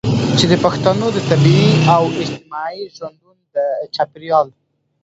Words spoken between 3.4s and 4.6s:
د چاپیریال